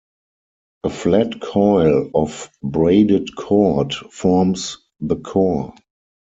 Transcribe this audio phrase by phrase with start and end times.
[0.83, 5.75] A flat coil of braided cord forms the core.